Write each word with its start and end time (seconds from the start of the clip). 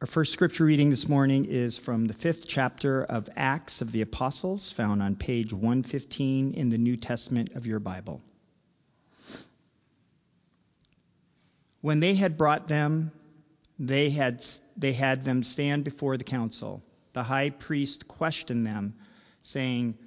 Our 0.00 0.06
first 0.06 0.32
scripture 0.32 0.64
reading 0.64 0.88
this 0.88 1.10
morning 1.10 1.44
is 1.44 1.76
from 1.76 2.06
the 2.06 2.14
fifth 2.14 2.48
chapter 2.48 3.04
of 3.04 3.28
Acts 3.36 3.82
of 3.82 3.92
the 3.92 4.00
Apostles, 4.00 4.72
found 4.72 5.02
on 5.02 5.14
page 5.14 5.52
115 5.52 6.54
in 6.54 6.70
the 6.70 6.78
New 6.78 6.96
Testament 6.96 7.52
of 7.54 7.66
your 7.66 7.80
Bible. 7.80 8.22
When 11.82 12.00
they 12.00 12.14
had 12.14 12.38
brought 12.38 12.66
them, 12.66 13.12
they 13.78 14.08
had, 14.08 14.42
they 14.74 14.94
had 14.94 15.22
them 15.22 15.42
stand 15.42 15.84
before 15.84 16.16
the 16.16 16.24
council. 16.24 16.82
The 17.12 17.22
high 17.22 17.50
priest 17.50 18.08
questioned 18.08 18.66
them, 18.66 18.94
saying, 19.42 19.98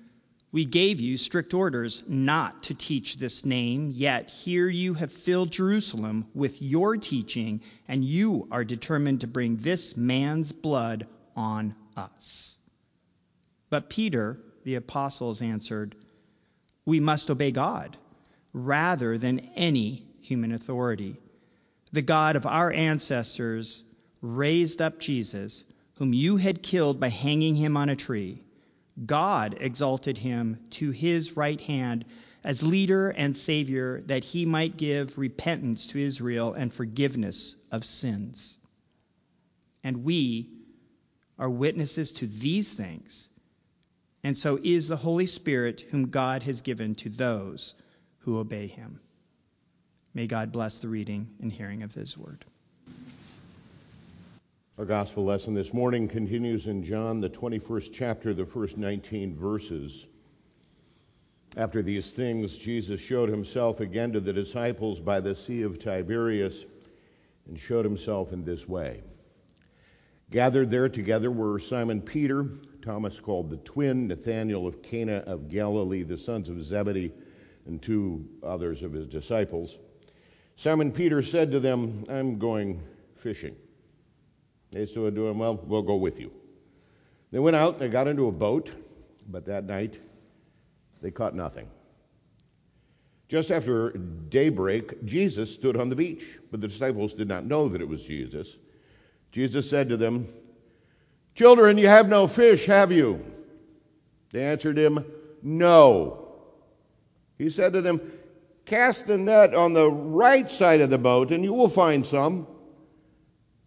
we 0.54 0.66
gave 0.66 1.00
you 1.00 1.18
strict 1.18 1.56
orders 1.56 2.04
not 2.08 2.62
to 2.62 2.76
teach 2.76 3.18
this 3.18 3.44
name, 3.44 3.90
yet 3.92 4.30
here 4.30 4.70
you 4.70 4.94
have 4.94 5.12
filled 5.12 5.52
Jerusalem 5.52 6.28
with 6.36 6.62
your 6.62 6.96
teaching, 6.96 7.62
and 7.88 8.06
you 8.06 8.48
are 8.52 8.64
determined 8.64 9.21
to 9.21 9.28
bring 9.28 9.58
this 9.58 9.98
man's 9.98 10.52
blood 10.52 11.08
on 11.36 11.75
us. 11.97 12.56
But 13.71 13.89
Peter, 13.89 14.38
the 14.64 14.75
apostles, 14.75 15.42
answered, 15.42 15.96
We 16.86 17.00
must 17.00 17.32
obey 17.32 17.52
God 17.52 17.97
rather 18.54 19.18
than 19.18 19.39
any 19.56 20.06
human 20.22 20.52
authority. 20.52 21.18
The 21.94 22.04
God 22.04 22.36
of 22.36 22.46
our 22.46 22.72
ancestors 22.72 23.83
raised 24.22 24.83
up 24.83 25.00
Jesus, 25.00 25.64
whom 25.96 26.14
you 26.14 26.38
had 26.38 26.61
killed 26.61 27.00
by 27.00 27.10
hanging 27.10 27.56
him 27.56 27.75
on 27.75 27.89
a 27.89 27.96
tree. 27.96 28.44
God 29.06 29.57
exalted 29.60 30.18
him 30.18 30.60
to 30.71 30.92
his 30.92 31.36
right 31.36 31.60
hand 31.60 32.06
as 32.44 32.61
leader 32.61 33.09
and 33.09 33.36
savior 33.36 34.02
that 34.08 34.23
he 34.23 34.45
might 34.45 34.78
give 34.78 35.17
repentance 35.17 35.88
to 35.88 36.00
Israel 36.00 36.53
and 36.53 36.72
forgiveness 36.72 37.56
of 37.72 37.86
sins. 37.86 38.58
And 39.83 40.03
we 40.03 40.50
are 41.39 41.50
witnesses 41.50 42.11
to 42.14 42.28
these 42.28 42.72
things, 42.72 43.30
and 44.23 44.38
so 44.38 44.59
is 44.61 44.88
the 44.88 44.95
Holy 44.95 45.25
Spirit 45.25 45.81
whom 45.81 46.09
God 46.09 46.44
has 46.44 46.61
given 46.61 46.95
to 46.95 47.09
those 47.09 47.75
who 48.19 48.38
obey 48.38 48.67
him. 48.67 48.99
May 50.14 50.27
God 50.27 50.52
bless 50.52 50.80
the 50.80 50.89
reading 50.89 51.27
and 51.41 51.52
hearing 51.52 51.81
of 51.83 51.94
his 51.94 52.17
word. 52.17 52.45
Our 54.79 54.85
gospel 54.85 55.23
lesson 55.23 55.53
this 55.53 55.71
morning 55.71 56.07
continues 56.07 56.66
in 56.66 56.83
John, 56.83 57.21
the 57.21 57.29
21st 57.29 57.91
chapter, 57.93 58.33
the 58.33 58.47
first 58.47 58.75
19 58.75 59.35
verses. 59.35 60.07
After 61.55 61.83
these 61.83 62.11
things, 62.11 62.57
Jesus 62.57 62.99
showed 62.99 63.30
himself 63.30 63.81
again 63.81 64.11
to 64.13 64.19
the 64.19 64.33
disciples 64.33 64.99
by 64.99 65.19
the 65.19 65.35
Sea 65.35 65.61
of 65.61 65.77
Tiberias 65.77 66.65
and 67.47 67.59
showed 67.59 67.85
himself 67.85 68.33
in 68.33 68.43
this 68.43 68.67
way. 68.67 69.03
Gathered 70.31 70.71
there 70.71 70.89
together 70.89 71.30
were 71.30 71.59
Simon 71.59 72.02
Peter, 72.02 72.43
Thomas 72.81 73.19
called 73.19 73.52
the 73.52 73.58
twin, 73.58 74.08
Nathanael 74.08 74.65
of 74.65 74.81
Cana 74.81 75.17
of 75.27 75.49
Galilee, 75.49 76.02
the 76.02 76.17
sons 76.17 76.49
of 76.49 76.63
Zebedee, 76.63 77.13
and 77.67 77.80
two 77.80 78.27
others 78.41 78.81
of 78.81 78.91
his 78.91 79.05
disciples. 79.05 79.77
Simon 80.55 80.91
Peter 80.91 81.21
said 81.21 81.52
to 81.52 81.59
them, 81.59 82.05
I'm 82.09 82.39
going 82.39 82.81
fishing. 83.17 83.55
They 84.73 84.88
still 84.88 85.05
are 85.05 85.11
doing, 85.11 85.38
well, 85.38 85.61
we'll 85.67 85.83
go 85.83 85.95
with 85.95 86.19
you. 86.19 86.31
They 87.31 87.39
went 87.39 87.55
out 87.55 87.77
they 87.79 87.89
got 87.89 88.07
into 88.07 88.27
a 88.27 88.31
boat, 88.31 88.71
but 89.30 89.45
that 89.45 89.65
night 89.65 89.99
they 91.02 91.11
caught 91.11 91.35
nothing. 91.35 91.69
Just 93.30 93.52
after 93.52 93.91
daybreak, 93.91 95.05
Jesus 95.05 95.53
stood 95.53 95.77
on 95.77 95.89
the 95.89 95.95
beach, 95.95 96.23
but 96.52 96.59
the 96.59 96.67
disciples 96.67 97.13
did 97.13 97.27
not 97.27 97.45
know 97.45 97.69
that 97.69 97.81
it 97.81 97.88
was 97.88 98.03
Jesus. 98.03 98.55
Jesus 99.31 99.69
said 99.69 99.89
to 99.89 99.97
them, 99.97 100.27
Children, 101.35 101.77
you 101.77 101.87
have 101.87 102.08
no 102.08 102.27
fish, 102.27 102.65
have 102.65 102.91
you? 102.91 103.23
They 104.31 104.43
answered 104.43 104.77
him, 104.77 105.05
No. 105.41 106.27
He 107.37 107.49
said 107.49 107.73
to 107.73 107.81
them, 107.81 108.02
Cast 108.65 109.08
the 109.08 109.17
net 109.17 109.53
on 109.53 109.73
the 109.73 109.89
right 109.89 110.49
side 110.49 110.81
of 110.81 110.89
the 110.89 110.98
boat, 110.98 111.31
and 111.31 111.43
you 111.43 111.53
will 111.53 111.69
find 111.69 112.05
some. 112.05 112.48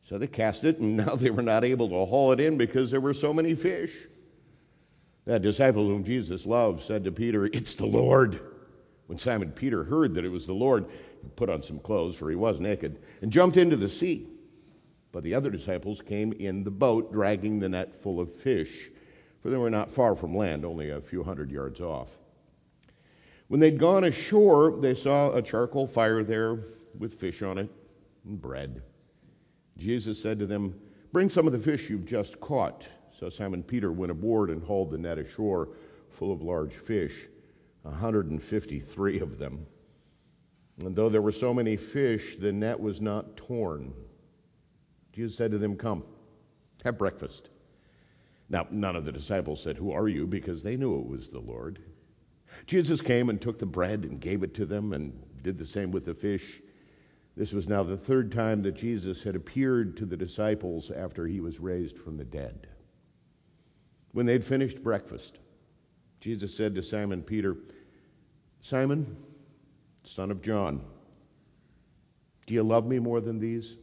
So 0.08 0.18
they 0.18 0.28
cast 0.28 0.62
it, 0.62 0.78
and 0.78 0.96
now 1.04 1.16
they 1.16 1.30
were 1.30 1.42
not 1.42 1.64
able 1.64 1.88
to 1.88 2.06
haul 2.06 2.32
it 2.32 2.40
in 2.40 2.56
because 2.56 2.90
there 2.90 3.00
were 3.00 3.14
so 3.14 3.32
many 3.32 3.54
fish. 3.54 3.92
That 5.24 5.42
disciple 5.42 5.88
whom 5.88 6.04
Jesus 6.04 6.46
loved 6.46 6.82
said 6.82 7.02
to 7.04 7.12
Peter, 7.12 7.46
It's 7.46 7.74
the 7.74 7.86
Lord. 7.86 8.40
When 9.06 9.18
Simon 9.18 9.50
Peter 9.50 9.84
heard 9.84 10.14
that 10.14 10.24
it 10.24 10.30
was 10.30 10.46
the 10.46 10.52
Lord, 10.52 10.86
he 11.22 11.28
put 11.34 11.50
on 11.50 11.62
some 11.62 11.80
clothes, 11.80 12.16
for 12.16 12.30
he 12.30 12.36
was 12.36 12.60
naked, 12.60 13.00
and 13.22 13.32
jumped 13.32 13.56
into 13.56 13.76
the 13.76 13.88
sea. 13.88 14.28
But 15.10 15.24
the 15.24 15.34
other 15.34 15.50
disciples 15.50 16.00
came 16.02 16.32
in 16.34 16.62
the 16.62 16.70
boat, 16.70 17.12
dragging 17.12 17.58
the 17.58 17.68
net 17.68 18.00
full 18.02 18.20
of 18.20 18.32
fish, 18.34 18.90
for 19.42 19.50
they 19.50 19.56
were 19.56 19.70
not 19.70 19.90
far 19.90 20.14
from 20.14 20.36
land, 20.36 20.64
only 20.64 20.90
a 20.90 21.00
few 21.00 21.22
hundred 21.24 21.50
yards 21.50 21.80
off. 21.80 22.10
When 23.48 23.60
they'd 23.60 23.78
gone 23.78 24.04
ashore, 24.04 24.76
they 24.80 24.94
saw 24.94 25.32
a 25.32 25.42
charcoal 25.42 25.86
fire 25.86 26.22
there 26.22 26.58
with 26.98 27.18
fish 27.18 27.42
on 27.42 27.58
it 27.58 27.70
and 28.24 28.40
bread. 28.40 28.82
Jesus 29.78 30.20
said 30.20 30.38
to 30.38 30.46
them, 30.46 30.74
Bring 31.12 31.30
some 31.30 31.46
of 31.46 31.52
the 31.52 31.58
fish 31.58 31.88
you've 31.88 32.06
just 32.06 32.40
caught. 32.40 32.86
So 33.12 33.30
Simon 33.30 33.62
Peter 33.62 33.92
went 33.92 34.12
aboard 34.12 34.50
and 34.50 34.62
hauled 34.62 34.90
the 34.90 34.98
net 34.98 35.18
ashore 35.18 35.70
full 36.10 36.32
of 36.32 36.42
large 36.42 36.74
fish, 36.74 37.26
153 37.82 39.20
of 39.20 39.38
them. 39.38 39.66
And 40.80 40.94
though 40.94 41.08
there 41.08 41.22
were 41.22 41.32
so 41.32 41.54
many 41.54 41.76
fish, 41.76 42.36
the 42.38 42.52
net 42.52 42.78
was 42.78 43.00
not 43.00 43.36
torn. 43.36 43.92
Jesus 45.12 45.36
said 45.36 45.50
to 45.52 45.58
them, 45.58 45.76
Come, 45.76 46.04
have 46.84 46.98
breakfast. 46.98 47.48
Now, 48.48 48.66
none 48.70 48.96
of 48.96 49.04
the 49.04 49.12
disciples 49.12 49.62
said, 49.62 49.76
Who 49.76 49.92
are 49.92 50.08
you? 50.08 50.26
because 50.26 50.62
they 50.62 50.76
knew 50.76 50.98
it 50.98 51.06
was 51.06 51.28
the 51.28 51.40
Lord. 51.40 51.80
Jesus 52.66 53.00
came 53.00 53.28
and 53.28 53.40
took 53.40 53.58
the 53.58 53.66
bread 53.66 54.04
and 54.04 54.20
gave 54.20 54.42
it 54.42 54.54
to 54.54 54.66
them 54.66 54.92
and 54.92 55.12
did 55.42 55.58
the 55.58 55.66
same 55.66 55.90
with 55.90 56.04
the 56.04 56.14
fish. 56.14 56.60
This 57.36 57.52
was 57.52 57.68
now 57.68 57.82
the 57.82 57.96
third 57.96 58.32
time 58.32 58.62
that 58.62 58.76
Jesus 58.76 59.22
had 59.22 59.36
appeared 59.36 59.96
to 59.98 60.06
the 60.06 60.16
disciples 60.16 60.90
after 60.90 61.26
he 61.26 61.40
was 61.40 61.60
raised 61.60 61.98
from 61.98 62.16
the 62.16 62.24
dead. 62.24 62.66
When 64.12 64.24
they 64.24 64.32
had 64.32 64.44
finished 64.44 64.82
breakfast, 64.82 65.38
Jesus 66.20 66.56
said 66.56 66.74
to 66.74 66.82
Simon 66.82 67.22
Peter, 67.22 67.56
Simon, 68.60 69.16
son 70.04 70.30
of 70.30 70.40
John, 70.40 70.82
do 72.46 72.54
you 72.54 72.62
love 72.62 72.86
me 72.86 72.98
more 72.98 73.20
than 73.20 73.38
these? 73.38 73.76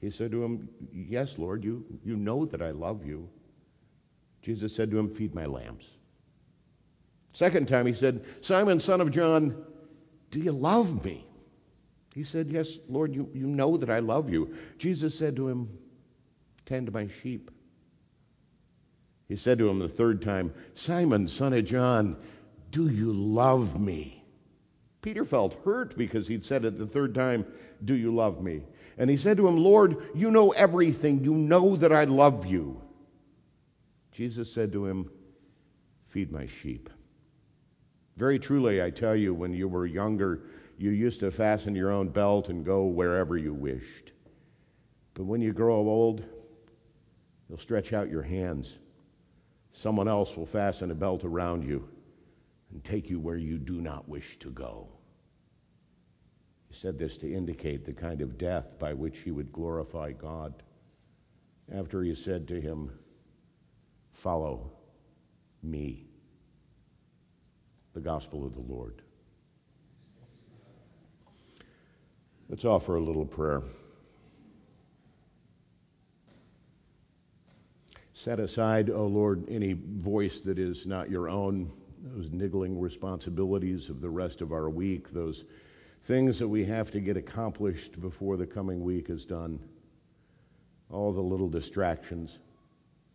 He 0.00 0.10
said 0.10 0.30
to 0.30 0.42
him, 0.42 0.68
Yes, 0.92 1.38
Lord, 1.38 1.64
you, 1.64 1.84
you 2.04 2.16
know 2.16 2.44
that 2.46 2.62
I 2.62 2.70
love 2.70 3.04
you. 3.04 3.28
Jesus 4.42 4.74
said 4.74 4.90
to 4.92 4.98
him, 4.98 5.12
Feed 5.12 5.34
my 5.34 5.46
lambs. 5.46 5.90
Second 7.32 7.66
time 7.68 7.86
he 7.86 7.92
said, 7.92 8.24
Simon, 8.40 8.80
son 8.80 9.00
of 9.00 9.10
John, 9.10 9.64
do 10.30 10.38
you 10.40 10.52
love 10.52 11.04
me? 11.04 11.25
He 12.16 12.24
said, 12.24 12.48
Yes, 12.50 12.78
Lord, 12.88 13.14
you, 13.14 13.28
you 13.34 13.46
know 13.46 13.76
that 13.76 13.90
I 13.90 13.98
love 13.98 14.30
you. 14.30 14.54
Jesus 14.78 15.14
said 15.14 15.36
to 15.36 15.48
him, 15.48 15.68
Tend 16.64 16.90
my 16.90 17.08
sheep. 17.22 17.50
He 19.28 19.36
said 19.36 19.58
to 19.58 19.68
him 19.68 19.78
the 19.78 19.88
third 19.88 20.22
time, 20.22 20.54
Simon, 20.74 21.28
son 21.28 21.52
of 21.52 21.66
John, 21.66 22.16
do 22.70 22.88
you 22.88 23.12
love 23.12 23.78
me? 23.78 24.24
Peter 25.02 25.26
felt 25.26 25.58
hurt 25.62 25.94
because 25.98 26.26
he'd 26.26 26.44
said 26.44 26.64
it 26.64 26.78
the 26.78 26.86
third 26.86 27.14
time, 27.14 27.44
Do 27.84 27.94
you 27.94 28.14
love 28.14 28.42
me? 28.42 28.62
And 28.96 29.10
he 29.10 29.18
said 29.18 29.36
to 29.36 29.46
him, 29.46 29.58
Lord, 29.58 29.98
you 30.14 30.30
know 30.30 30.52
everything. 30.52 31.22
You 31.22 31.34
know 31.34 31.76
that 31.76 31.92
I 31.92 32.04
love 32.04 32.46
you. 32.46 32.80
Jesus 34.12 34.50
said 34.50 34.72
to 34.72 34.86
him, 34.86 35.10
Feed 36.08 36.32
my 36.32 36.46
sheep. 36.46 36.88
Very 38.16 38.38
truly, 38.38 38.82
I 38.82 38.88
tell 38.88 39.14
you, 39.14 39.34
when 39.34 39.52
you 39.52 39.68
were 39.68 39.84
younger, 39.84 40.44
you 40.78 40.90
used 40.90 41.20
to 41.20 41.30
fasten 41.30 41.74
your 41.74 41.90
own 41.90 42.08
belt 42.08 42.48
and 42.48 42.64
go 42.64 42.84
wherever 42.84 43.36
you 43.36 43.54
wished. 43.54 44.12
But 45.14 45.24
when 45.24 45.40
you 45.40 45.52
grow 45.52 45.76
old, 45.76 46.24
you'll 47.48 47.58
stretch 47.58 47.92
out 47.92 48.10
your 48.10 48.22
hands. 48.22 48.76
Someone 49.72 50.08
else 50.08 50.36
will 50.36 50.46
fasten 50.46 50.90
a 50.90 50.94
belt 50.94 51.24
around 51.24 51.64
you 51.64 51.88
and 52.70 52.84
take 52.84 53.08
you 53.08 53.18
where 53.18 53.36
you 53.36 53.58
do 53.58 53.80
not 53.80 54.08
wish 54.08 54.38
to 54.40 54.50
go. 54.50 54.88
He 56.68 56.74
said 56.74 56.98
this 56.98 57.16
to 57.18 57.32
indicate 57.32 57.84
the 57.84 57.92
kind 57.92 58.20
of 58.20 58.36
death 58.36 58.78
by 58.78 58.92
which 58.92 59.20
he 59.20 59.30
would 59.30 59.52
glorify 59.52 60.12
God. 60.12 60.62
After 61.72 62.02
he 62.02 62.14
said 62.14 62.46
to 62.48 62.60
him, 62.60 62.90
Follow 64.12 64.72
me. 65.62 66.06
The 67.94 68.00
gospel 68.00 68.44
of 68.44 68.54
the 68.54 68.60
Lord. 68.60 69.02
Let's 72.48 72.64
offer 72.64 72.94
a 72.94 73.00
little 73.00 73.26
prayer. 73.26 73.60
Set 78.14 78.38
aside, 78.38 78.88
O 78.88 78.94
oh 78.94 79.06
Lord, 79.06 79.44
any 79.48 79.72
voice 79.72 80.40
that 80.42 80.56
is 80.56 80.86
not 80.86 81.10
your 81.10 81.28
own, 81.28 81.72
those 82.04 82.30
niggling 82.30 82.80
responsibilities 82.80 83.88
of 83.88 84.00
the 84.00 84.08
rest 84.08 84.42
of 84.42 84.52
our 84.52 84.70
week, 84.70 85.10
those 85.10 85.44
things 86.04 86.38
that 86.38 86.46
we 86.46 86.64
have 86.64 86.92
to 86.92 87.00
get 87.00 87.16
accomplished 87.16 88.00
before 88.00 88.36
the 88.36 88.46
coming 88.46 88.82
week 88.84 89.10
is 89.10 89.26
done. 89.26 89.58
all 90.88 91.12
the 91.12 91.20
little 91.20 91.48
distractions, 91.48 92.38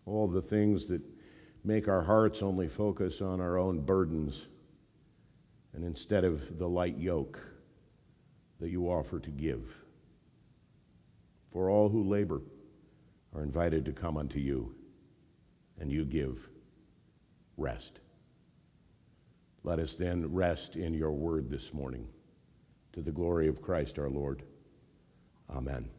all 0.06 0.28
the 0.28 0.42
things 0.42 0.88
that 0.88 1.02
make 1.64 1.88
our 1.88 2.02
hearts 2.02 2.42
only 2.42 2.68
focus 2.68 3.22
on 3.22 3.40
our 3.40 3.58
own 3.58 3.80
burdens, 3.80 4.48
and 5.74 5.86
instead 5.86 6.26
of 6.26 6.58
the 6.58 6.68
light 6.68 6.98
yoke 6.98 7.40
that 8.62 8.70
you 8.70 8.90
offer 8.90 9.20
to 9.20 9.32
give. 9.32 9.64
For 11.52 11.70
all 11.70 11.90
who 11.90 12.04
labor 12.04 12.42
are 13.36 13.44
invited 13.44 13.84
to 13.86 13.92
come 13.92 14.16
unto 14.16 14.40
you, 14.40 14.74
and 15.80 15.92
you 15.92 16.06
give 16.06 16.40
rest. 17.58 18.00
Let 19.64 19.80
us 19.80 19.96
then 19.96 20.32
rest 20.32 20.76
in 20.76 20.94
your 20.94 21.12
word 21.12 21.50
this 21.50 21.74
morning 21.74 22.08
to 22.94 23.02
the 23.02 23.12
glory 23.12 23.48
of 23.48 23.62
Christ 23.62 24.00
our 24.00 24.10
Lord. 24.10 24.44
Amen. 25.50 25.90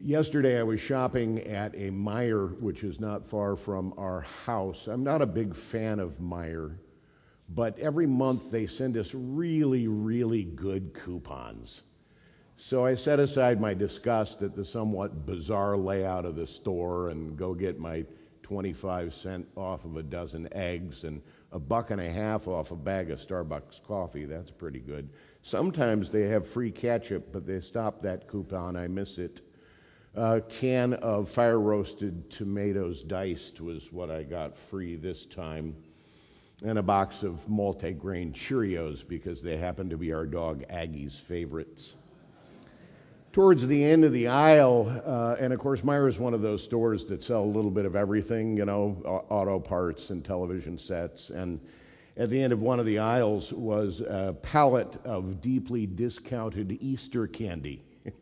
Yesterday, 0.00 0.58
I 0.58 0.62
was 0.62 0.80
shopping 0.80 1.40
at 1.40 1.74
a 1.74 1.90
Meijer, 1.90 2.60
which 2.60 2.82
is 2.82 3.00
not 3.00 3.28
far 3.28 3.56
from 3.56 3.94
our 3.96 4.22
house. 4.22 4.88
I'm 4.88 5.04
not 5.04 5.22
a 5.22 5.26
big 5.26 5.54
fan 5.54 6.00
of 6.00 6.18
Meijer, 6.18 6.76
but 7.48 7.78
every 7.78 8.06
month 8.06 8.50
they 8.50 8.66
send 8.66 8.96
us 8.96 9.14
really, 9.14 9.86
really 9.86 10.44
good 10.44 10.94
coupons. 10.94 11.82
So 12.56 12.84
I 12.86 12.94
set 12.94 13.18
aside 13.18 13.60
my 13.60 13.74
disgust 13.74 14.42
at 14.42 14.54
the 14.54 14.64
somewhat 14.64 15.26
bizarre 15.26 15.76
layout 15.76 16.24
of 16.24 16.36
the 16.36 16.46
store 16.46 17.10
and 17.10 17.36
go 17.36 17.52
get 17.54 17.78
my 17.78 18.04
25 18.42 19.14
cent 19.14 19.48
off 19.56 19.84
of 19.84 19.96
a 19.96 20.02
dozen 20.02 20.48
eggs 20.52 21.04
and 21.04 21.20
a 21.50 21.58
buck 21.58 21.90
and 21.90 22.00
a 22.00 22.12
half 22.12 22.46
off 22.46 22.70
a 22.70 22.76
bag 22.76 23.10
of 23.10 23.18
Starbucks 23.18 23.82
coffee. 23.86 24.24
That's 24.24 24.50
pretty 24.50 24.80
good. 24.80 25.08
Sometimes 25.42 26.10
they 26.10 26.22
have 26.22 26.48
free 26.48 26.70
ketchup, 26.70 27.32
but 27.32 27.46
they 27.46 27.60
stopped 27.60 28.02
that 28.02 28.28
coupon. 28.28 28.76
I 28.76 28.86
miss 28.86 29.18
it. 29.18 29.40
A 30.14 30.40
can 30.40 30.94
of 30.94 31.28
fire 31.28 31.58
roasted 31.58 32.30
tomatoes 32.30 33.02
diced 33.02 33.60
was 33.60 33.92
what 33.92 34.10
I 34.10 34.22
got 34.22 34.56
free 34.70 34.94
this 34.94 35.26
time. 35.26 35.74
And 36.62 36.78
a 36.78 36.82
box 36.82 37.22
of 37.22 37.48
multi-grain 37.48 38.32
Cheerios 38.32 39.06
because 39.06 39.42
they 39.42 39.56
happen 39.56 39.90
to 39.90 39.96
be 39.96 40.12
our 40.12 40.24
dog 40.24 40.64
Aggie's 40.70 41.18
favorites. 41.18 41.94
Towards 43.32 43.66
the 43.66 43.84
end 43.84 44.04
of 44.04 44.12
the 44.12 44.28
aisle, 44.28 45.02
uh, 45.04 45.34
and 45.40 45.52
of 45.52 45.58
course, 45.58 45.80
is 45.80 46.18
one 46.20 46.34
of 46.34 46.40
those 46.40 46.62
stores 46.62 47.04
that 47.06 47.24
sell 47.24 47.42
a 47.42 47.44
little 47.44 47.72
bit 47.72 47.84
of 47.84 47.96
everything, 47.96 48.56
you 48.56 48.64
know, 48.64 49.24
auto 49.28 49.58
parts 49.58 50.10
and 50.10 50.24
television 50.24 50.78
sets. 50.78 51.30
And 51.30 51.58
at 52.16 52.30
the 52.30 52.40
end 52.40 52.52
of 52.52 52.60
one 52.60 52.78
of 52.78 52.86
the 52.86 53.00
aisles 53.00 53.52
was 53.52 54.02
a 54.02 54.36
pallet 54.40 54.96
of 55.04 55.40
deeply 55.40 55.86
discounted 55.86 56.78
Easter 56.80 57.26
candy. 57.26 57.82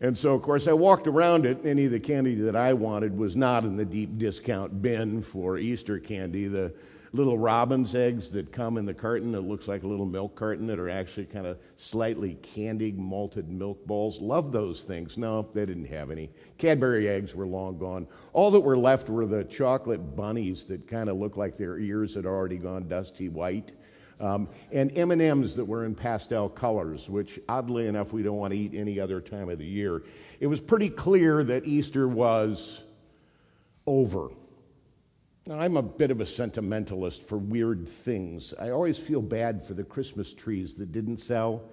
And 0.00 0.16
so, 0.16 0.32
of 0.32 0.42
course, 0.42 0.68
I 0.68 0.72
walked 0.74 1.08
around 1.08 1.44
it. 1.44 1.66
Any 1.66 1.86
of 1.86 1.90
the 1.90 1.98
candy 1.98 2.36
that 2.36 2.54
I 2.54 2.72
wanted 2.72 3.18
was 3.18 3.34
not 3.34 3.64
in 3.64 3.76
the 3.76 3.84
deep 3.84 4.16
discount 4.16 4.80
bin 4.80 5.22
for 5.22 5.58
Easter 5.58 5.98
candy. 5.98 6.46
The 6.46 6.72
little 7.12 7.38
robin's 7.38 7.94
eggs 7.94 8.30
that 8.30 8.52
come 8.52 8.76
in 8.76 8.84
the 8.84 8.94
carton 8.94 9.32
that 9.32 9.40
looks 9.40 9.66
like 9.66 9.82
a 9.82 9.86
little 9.86 10.06
milk 10.06 10.34
carton 10.36 10.66
that 10.66 10.78
are 10.78 10.90
actually 10.90 11.24
kind 11.26 11.46
of 11.46 11.58
slightly 11.76 12.34
candied 12.42 12.98
malted 12.98 13.48
milk 13.48 13.84
balls. 13.86 14.20
Love 14.20 14.52
those 14.52 14.84
things. 14.84 15.16
No, 15.16 15.48
they 15.54 15.64
didn't 15.64 15.86
have 15.86 16.10
any. 16.10 16.30
Cadbury 16.58 17.08
eggs 17.08 17.34
were 17.34 17.46
long 17.46 17.78
gone. 17.78 18.06
All 18.32 18.50
that 18.50 18.60
were 18.60 18.76
left 18.76 19.08
were 19.08 19.26
the 19.26 19.44
chocolate 19.44 20.16
bunnies 20.16 20.64
that 20.64 20.86
kind 20.86 21.08
of 21.08 21.16
looked 21.16 21.36
like 21.36 21.56
their 21.56 21.78
ears 21.78 22.14
had 22.14 22.26
already 22.26 22.56
gone 22.56 22.88
dusty 22.88 23.28
white. 23.28 23.72
Um, 24.20 24.48
and 24.72 24.96
M&Ms 24.98 25.54
that 25.56 25.64
were 25.64 25.84
in 25.84 25.94
pastel 25.94 26.48
colors, 26.48 27.08
which 27.08 27.38
oddly 27.48 27.86
enough 27.86 28.12
we 28.12 28.24
don't 28.24 28.36
want 28.36 28.52
to 28.52 28.58
eat 28.58 28.74
any 28.74 28.98
other 28.98 29.20
time 29.20 29.48
of 29.48 29.58
the 29.58 29.64
year. 29.64 30.02
It 30.40 30.48
was 30.48 30.60
pretty 30.60 30.88
clear 30.88 31.44
that 31.44 31.66
Easter 31.66 32.08
was 32.08 32.82
over. 33.86 34.30
Now, 35.48 35.60
I'm 35.60 35.78
a 35.78 35.82
bit 35.82 36.10
of 36.10 36.20
a 36.20 36.26
sentimentalist 36.26 37.26
for 37.26 37.38
weird 37.38 37.88
things. 37.88 38.52
I 38.58 38.68
always 38.68 38.98
feel 38.98 39.22
bad 39.22 39.64
for 39.64 39.72
the 39.72 39.82
Christmas 39.82 40.34
trees 40.34 40.74
that 40.74 40.92
didn't 40.92 41.20
sell. 41.20 41.70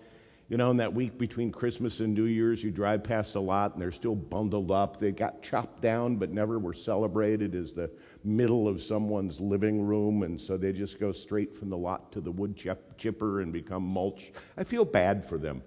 You 0.48 0.56
know, 0.56 0.72
in 0.72 0.78
that 0.78 0.94
week 0.94 1.18
between 1.18 1.52
Christmas 1.52 2.00
and 2.00 2.14
New 2.14 2.24
Year's, 2.24 2.64
you 2.64 2.72
drive 2.72 3.04
past 3.04 3.36
a 3.36 3.40
lot 3.42 3.74
and 3.74 3.82
they're 3.82 3.92
still 3.92 4.16
bundled 4.16 4.72
up. 4.72 4.98
They 4.98 5.12
got 5.12 5.44
chopped 5.44 5.82
down 5.82 6.16
but 6.16 6.32
never 6.32 6.58
were 6.58 6.74
celebrated 6.74 7.54
as 7.54 7.74
the 7.74 7.92
middle 8.24 8.70
of 8.70 8.82
someone's 8.82 9.42
living 9.42 9.86
room, 9.86 10.24
and 10.24 10.40
so 10.40 10.56
they 10.56 10.72
just 10.72 10.98
go 10.98 11.12
straight 11.12 11.54
from 11.54 11.70
the 11.70 11.78
lot 11.78 12.14
to 12.14 12.22
the 12.22 12.32
wood 12.32 12.56
chipper 12.98 13.42
and 13.42 13.52
become 13.52 13.84
mulch. 13.84 14.32
I 14.56 14.64
feel 14.64 14.86
bad 14.86 15.28
for 15.28 15.38
them. 15.38 15.62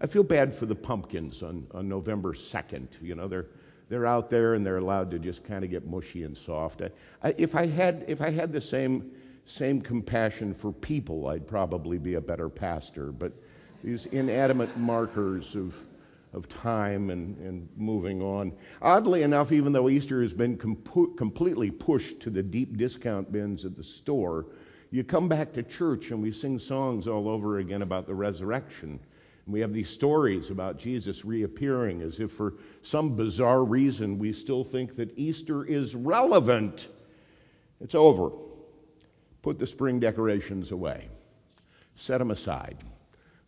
I 0.00 0.06
feel 0.06 0.22
bad 0.22 0.56
for 0.56 0.64
the 0.64 0.74
pumpkins 0.74 1.42
on, 1.42 1.66
on 1.72 1.90
November 1.90 2.32
2nd. 2.32 2.88
You 3.02 3.16
know, 3.16 3.28
they're 3.28 3.48
they're 3.90 4.06
out 4.06 4.30
there 4.30 4.54
and 4.54 4.64
they're 4.64 4.78
allowed 4.78 5.10
to 5.10 5.18
just 5.18 5.44
kind 5.44 5.64
of 5.64 5.70
get 5.70 5.86
mushy 5.86 6.22
and 6.22 6.38
soft. 6.38 6.80
I, 6.80 6.90
I, 7.28 7.34
if 7.36 7.54
I 7.54 7.66
had 7.66 8.04
if 8.08 8.22
I 8.22 8.30
had 8.30 8.52
the 8.52 8.60
same 8.60 9.10
same 9.44 9.82
compassion 9.82 10.54
for 10.54 10.72
people, 10.72 11.26
I'd 11.26 11.46
probably 11.46 11.98
be 11.98 12.14
a 12.14 12.20
better 12.20 12.48
pastor. 12.48 13.12
But 13.12 13.32
these 13.82 14.06
inanimate 14.06 14.76
markers 14.76 15.56
of, 15.56 15.74
of 16.32 16.48
time 16.48 17.10
and, 17.10 17.36
and 17.38 17.68
moving 17.76 18.22
on. 18.22 18.52
Oddly 18.80 19.22
enough, 19.22 19.52
even 19.52 19.72
though 19.72 19.88
Easter 19.88 20.22
has 20.22 20.32
been 20.32 20.56
com- 20.56 21.14
completely 21.16 21.70
pushed 21.70 22.20
to 22.20 22.30
the 22.30 22.42
deep 22.42 22.76
discount 22.76 23.32
bins 23.32 23.64
at 23.64 23.76
the 23.76 23.82
store, 23.82 24.46
you 24.90 25.02
come 25.02 25.28
back 25.28 25.52
to 25.54 25.62
church 25.62 26.10
and 26.10 26.22
we 26.22 26.30
sing 26.30 26.58
songs 26.58 27.08
all 27.08 27.28
over 27.28 27.58
again 27.58 27.82
about 27.82 28.06
the 28.06 28.14
resurrection. 28.14 29.00
We 29.50 29.60
have 29.60 29.72
these 29.72 29.90
stories 29.90 30.50
about 30.50 30.78
Jesus 30.78 31.24
reappearing 31.24 32.02
as 32.02 32.20
if 32.20 32.32
for 32.32 32.54
some 32.82 33.16
bizarre 33.16 33.64
reason 33.64 34.18
we 34.18 34.32
still 34.32 34.64
think 34.64 34.96
that 34.96 35.16
Easter 35.18 35.64
is 35.64 35.94
relevant. 35.94 36.88
It's 37.80 37.94
over. 37.94 38.30
Put 39.42 39.58
the 39.58 39.66
spring 39.66 40.00
decorations 40.00 40.70
away, 40.70 41.08
set 41.96 42.18
them 42.18 42.30
aside. 42.30 42.76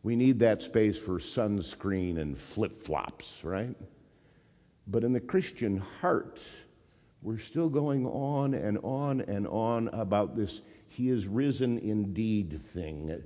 We 0.03 0.17
need 0.17 0.41
that 0.41 0.63
space 0.63 0.99
for 0.99 1.19
sunscreen 1.19 2.19
and 2.19 2.37
flip 2.37 2.83
flops, 2.83 3.41
right? 3.45 3.77
But 4.87 5.05
in 5.05 5.13
the 5.13 5.21
Christian 5.21 5.77
heart, 5.77 6.41
we're 7.23 7.39
still 7.39 7.69
going 7.69 8.07
on 8.07 8.55
and 8.55 8.79
on 8.83 9.21
and 9.21 9.47
on 9.47 9.89
about 9.89 10.35
this 10.35 10.61
He 10.89 11.09
is 11.09 11.27
risen 11.27 11.79
indeed 11.79 12.61
thing. 12.73 13.23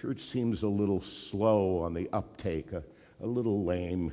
Church 0.00 0.20
seems 0.20 0.62
a 0.62 0.68
little 0.68 1.00
slow 1.00 1.78
on 1.78 1.94
the 1.94 2.06
uptake, 2.12 2.70
a, 2.72 2.82
a 3.22 3.26
little 3.26 3.64
lame. 3.64 4.12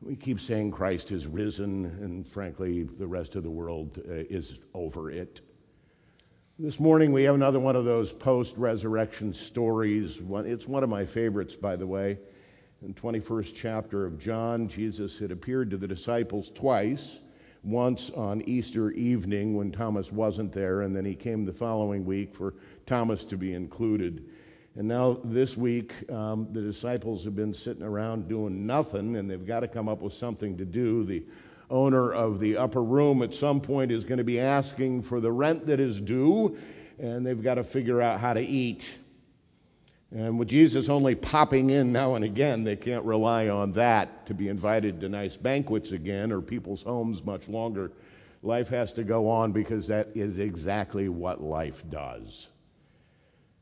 We 0.00 0.16
keep 0.16 0.40
saying 0.40 0.70
Christ 0.70 1.12
is 1.12 1.26
risen, 1.26 1.84
and 1.84 2.26
frankly, 2.26 2.84
the 2.84 3.06
rest 3.06 3.36
of 3.36 3.42
the 3.42 3.50
world 3.50 3.98
uh, 4.08 4.24
is 4.30 4.58
over 4.72 5.10
it. 5.10 5.42
This 6.58 6.80
morning 6.80 7.12
we 7.12 7.24
have 7.24 7.34
another 7.34 7.60
one 7.60 7.76
of 7.76 7.84
those 7.84 8.10
post 8.10 8.56
resurrection 8.56 9.34
stories. 9.34 10.18
It's 10.26 10.66
one 10.66 10.82
of 10.82 10.88
my 10.88 11.04
favorites, 11.04 11.54
by 11.54 11.76
the 11.76 11.86
way. 11.86 12.18
In 12.80 12.94
21st 12.94 13.54
chapter 13.54 14.06
of 14.06 14.18
John, 14.18 14.66
Jesus 14.66 15.18
had 15.18 15.30
appeared 15.30 15.70
to 15.72 15.76
the 15.76 15.86
disciples 15.86 16.50
twice. 16.54 17.20
Once 17.62 18.08
on 18.10 18.40
Easter 18.48 18.92
evening 18.92 19.54
when 19.54 19.72
Thomas 19.72 20.10
wasn't 20.10 20.54
there, 20.54 20.80
and 20.80 20.96
then 20.96 21.04
he 21.04 21.14
came 21.14 21.44
the 21.44 21.52
following 21.52 22.06
week 22.06 22.34
for 22.34 22.54
Thomas 22.86 23.26
to 23.26 23.36
be 23.36 23.52
included. 23.52 24.24
And 24.76 24.86
now 24.86 25.18
this 25.24 25.56
week, 25.56 25.92
um, 26.10 26.48
the 26.52 26.60
disciples 26.60 27.24
have 27.24 27.34
been 27.34 27.54
sitting 27.54 27.82
around 27.82 28.28
doing 28.28 28.66
nothing, 28.66 29.16
and 29.16 29.30
they've 29.30 29.46
got 29.46 29.60
to 29.60 29.68
come 29.68 29.88
up 29.88 30.00
with 30.00 30.14
something 30.14 30.56
to 30.58 30.64
do. 30.64 31.04
The 31.04 31.24
owner 31.70 32.12
of 32.12 32.38
the 32.40 32.56
upper 32.56 32.82
room 32.82 33.22
at 33.22 33.34
some 33.34 33.60
point 33.60 33.90
is 33.90 34.04
going 34.04 34.18
to 34.18 34.24
be 34.24 34.40
asking 34.40 35.02
for 35.02 35.20
the 35.20 35.32
rent 35.32 35.66
that 35.66 35.80
is 35.80 36.00
due, 36.00 36.56
and 36.98 37.26
they've 37.26 37.42
got 37.42 37.54
to 37.54 37.64
figure 37.64 38.00
out 38.00 38.20
how 38.20 38.34
to 38.34 38.40
eat. 38.40 38.88
And 40.10 40.38
with 40.38 40.48
Jesus 40.48 40.88
only 40.88 41.14
popping 41.14 41.70
in 41.70 41.92
now 41.92 42.14
and 42.14 42.24
again, 42.24 42.64
they 42.64 42.76
can't 42.76 43.04
rely 43.04 43.48
on 43.48 43.72
that 43.72 44.26
to 44.26 44.34
be 44.34 44.48
invited 44.48 45.00
to 45.00 45.08
nice 45.08 45.36
banquets 45.36 45.90
again 45.90 46.32
or 46.32 46.40
people's 46.40 46.82
homes 46.82 47.22
much 47.24 47.46
longer. 47.46 47.92
Life 48.42 48.68
has 48.68 48.92
to 48.94 49.04
go 49.04 49.28
on 49.28 49.52
because 49.52 49.88
that 49.88 50.08
is 50.14 50.38
exactly 50.38 51.08
what 51.10 51.42
life 51.42 51.82
does. 51.90 52.48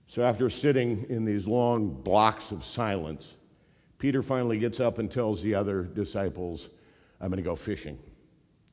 So 0.06 0.22
after 0.22 0.48
sitting 0.48 1.06
in 1.08 1.24
these 1.24 1.46
long 1.46 1.88
blocks 1.88 2.52
of 2.52 2.64
silence, 2.64 3.34
Peter 3.98 4.22
finally 4.22 4.58
gets 4.58 4.78
up 4.78 4.98
and 4.98 5.10
tells 5.10 5.42
the 5.42 5.54
other 5.54 5.82
disciples, 5.82 6.68
I'm 7.20 7.28
going 7.28 7.42
to 7.42 7.42
go 7.42 7.56
fishing. 7.56 7.98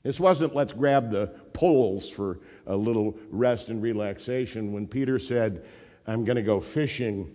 This 0.03 0.19
wasn't 0.19 0.53
let's 0.53 0.73
grab 0.73 1.11
the 1.11 1.27
poles 1.53 2.09
for 2.09 2.39
a 2.67 2.75
little 2.75 3.17
rest 3.29 3.69
and 3.69 3.81
relaxation. 3.81 4.73
When 4.73 4.85
Peter 4.85 5.17
said, 5.17 5.65
I'm 6.05 6.25
going 6.25 6.35
to 6.35 6.43
go 6.43 6.59
fishing, 6.59 7.33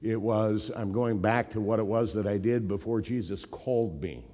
it 0.00 0.20
was, 0.20 0.70
I'm 0.74 0.92
going 0.92 1.20
back 1.20 1.50
to 1.50 1.60
what 1.60 1.80
it 1.80 1.86
was 1.86 2.14
that 2.14 2.26
I 2.26 2.38
did 2.38 2.68
before 2.68 3.00
Jesus 3.00 3.44
called 3.44 4.00
me. 4.00 4.24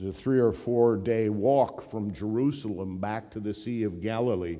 Was 0.00 0.16
a 0.16 0.18
three 0.18 0.40
or 0.40 0.52
four 0.52 0.96
day 0.96 1.28
walk 1.28 1.90
from 1.90 2.14
Jerusalem 2.14 2.98
back 2.98 3.30
to 3.32 3.40
the 3.40 3.52
Sea 3.52 3.82
of 3.82 4.00
Galilee. 4.00 4.58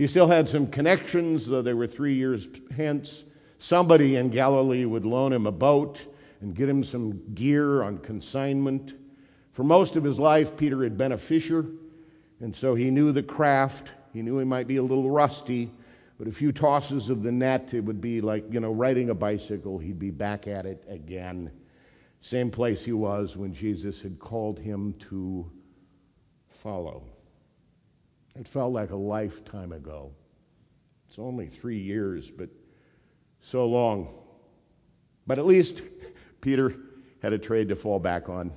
He 0.00 0.06
still 0.06 0.28
had 0.28 0.48
some 0.48 0.66
connections, 0.66 1.44
though 1.44 1.60
they 1.60 1.74
were 1.74 1.86
three 1.86 2.14
years 2.14 2.48
hence. 2.74 3.22
Somebody 3.58 4.16
in 4.16 4.30
Galilee 4.30 4.86
would 4.86 5.04
loan 5.04 5.30
him 5.30 5.46
a 5.46 5.52
boat 5.52 6.00
and 6.40 6.54
get 6.54 6.70
him 6.70 6.82
some 6.84 7.20
gear 7.34 7.82
on 7.82 7.98
consignment. 7.98 8.94
For 9.52 9.62
most 9.62 9.96
of 9.96 10.02
his 10.02 10.18
life, 10.18 10.56
Peter 10.56 10.82
had 10.84 10.96
been 10.96 11.12
a 11.12 11.18
fisher, 11.18 11.66
and 12.40 12.56
so 12.56 12.74
he 12.74 12.90
knew 12.90 13.12
the 13.12 13.22
craft. 13.22 13.90
He 14.14 14.22
knew 14.22 14.38
he 14.38 14.46
might 14.46 14.66
be 14.66 14.78
a 14.78 14.82
little 14.82 15.10
rusty, 15.10 15.70
but 16.18 16.26
a 16.26 16.32
few 16.32 16.50
tosses 16.50 17.10
of 17.10 17.22
the 17.22 17.30
net, 17.30 17.74
it 17.74 17.84
would 17.84 18.00
be 18.00 18.22
like, 18.22 18.50
you 18.50 18.60
know, 18.60 18.72
riding 18.72 19.10
a 19.10 19.14
bicycle. 19.14 19.76
He'd 19.76 19.98
be 19.98 20.10
back 20.10 20.48
at 20.48 20.64
it 20.64 20.82
again. 20.88 21.50
Same 22.22 22.50
place 22.50 22.82
he 22.82 22.92
was 22.92 23.36
when 23.36 23.52
Jesus 23.52 24.00
had 24.00 24.18
called 24.18 24.58
him 24.58 24.94
to 25.10 25.44
follow. 26.48 27.02
It 28.36 28.46
felt 28.46 28.72
like 28.72 28.90
a 28.90 28.96
lifetime 28.96 29.72
ago. 29.72 30.12
It's 31.08 31.18
only 31.18 31.48
three 31.48 31.78
years, 31.78 32.30
but 32.30 32.48
so 33.42 33.66
long. 33.66 34.08
But 35.26 35.38
at 35.38 35.46
least 35.46 35.82
Peter 36.40 36.74
had 37.22 37.32
a 37.32 37.38
trade 37.38 37.68
to 37.68 37.76
fall 37.76 37.98
back 37.98 38.28
on. 38.28 38.52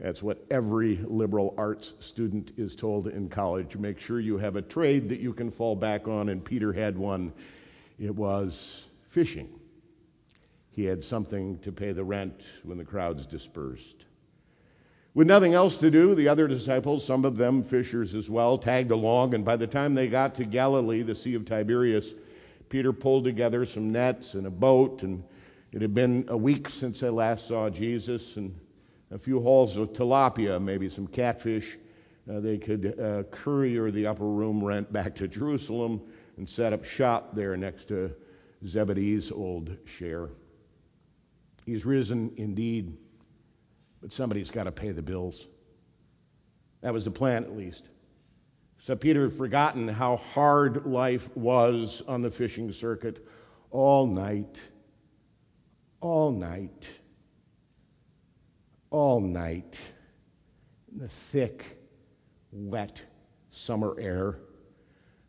That's 0.00 0.22
what 0.22 0.44
every 0.50 0.96
liberal 0.96 1.54
arts 1.56 1.94
student 2.00 2.52
is 2.56 2.74
told 2.74 3.06
in 3.06 3.28
college. 3.28 3.76
Make 3.76 4.00
sure 4.00 4.18
you 4.18 4.36
have 4.38 4.56
a 4.56 4.62
trade 4.62 5.08
that 5.10 5.20
you 5.20 5.32
can 5.32 5.50
fall 5.50 5.76
back 5.76 6.08
on, 6.08 6.30
and 6.30 6.44
Peter 6.44 6.72
had 6.72 6.98
one. 6.98 7.32
It 8.00 8.14
was 8.14 8.86
fishing. 9.10 9.60
He 10.70 10.84
had 10.84 11.04
something 11.04 11.58
to 11.58 11.70
pay 11.70 11.92
the 11.92 12.02
rent 12.02 12.42
when 12.64 12.78
the 12.78 12.84
crowds 12.84 13.26
dispersed. 13.26 14.06
With 15.14 15.26
nothing 15.26 15.52
else 15.52 15.76
to 15.78 15.90
do, 15.90 16.14
the 16.14 16.28
other 16.28 16.48
disciples, 16.48 17.04
some 17.04 17.26
of 17.26 17.36
them 17.36 17.64
fishers 17.64 18.14
as 18.14 18.30
well, 18.30 18.56
tagged 18.56 18.90
along, 18.90 19.34
and 19.34 19.44
by 19.44 19.56
the 19.56 19.66
time 19.66 19.94
they 19.94 20.08
got 20.08 20.34
to 20.36 20.44
Galilee, 20.44 21.02
the 21.02 21.14
Sea 21.14 21.34
of 21.34 21.44
Tiberias, 21.44 22.14
Peter 22.70 22.94
pulled 22.94 23.24
together 23.24 23.66
some 23.66 23.92
nets 23.92 24.32
and 24.32 24.46
a 24.46 24.50
boat, 24.50 25.02
and 25.02 25.22
it 25.70 25.82
had 25.82 25.92
been 25.92 26.24
a 26.28 26.36
week 26.36 26.70
since 26.70 27.00
they 27.00 27.10
last 27.10 27.46
saw 27.46 27.68
Jesus, 27.68 28.36
and 28.36 28.54
a 29.10 29.18
few 29.18 29.40
hauls 29.40 29.76
of 29.76 29.92
tilapia, 29.92 30.58
maybe 30.58 30.88
some 30.88 31.06
catfish. 31.06 31.76
Uh, 32.30 32.40
they 32.40 32.56
could 32.56 32.98
uh, 32.98 33.24
courier 33.24 33.90
the 33.90 34.06
upper 34.06 34.24
room 34.24 34.64
rent 34.64 34.90
back 34.90 35.14
to 35.16 35.28
Jerusalem 35.28 36.00
and 36.38 36.48
set 36.48 36.72
up 36.72 36.84
shop 36.84 37.34
there 37.34 37.54
next 37.56 37.88
to 37.88 38.12
Zebedee's 38.66 39.30
old 39.30 39.76
share. 39.84 40.30
He's 41.66 41.84
risen 41.84 42.32
indeed, 42.36 42.96
but 44.02 44.12
somebody's 44.12 44.50
got 44.50 44.64
to 44.64 44.72
pay 44.72 44.90
the 44.90 45.00
bills. 45.00 45.46
That 46.82 46.92
was 46.92 47.04
the 47.04 47.10
plan, 47.10 47.44
at 47.44 47.56
least. 47.56 47.88
So 48.78 48.96
Peter 48.96 49.28
had 49.28 49.38
forgotten 49.38 49.86
how 49.86 50.16
hard 50.16 50.86
life 50.86 51.34
was 51.36 52.02
on 52.08 52.20
the 52.20 52.30
fishing 52.30 52.72
circuit 52.72 53.24
all 53.70 54.08
night, 54.08 54.60
all 56.00 56.32
night, 56.32 56.88
all 58.90 59.20
night 59.20 59.78
in 60.90 60.98
the 60.98 61.08
thick, 61.08 61.64
wet 62.50 63.00
summer 63.52 63.96
air. 64.00 64.38